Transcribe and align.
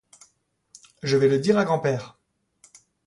Je 1.03 1.15
vais 1.15 1.27
le 1.27 1.37
dire 1.37 1.59
à 1.59 1.63
grand-père. 1.63 2.17